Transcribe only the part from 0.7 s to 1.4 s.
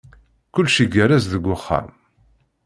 igerrez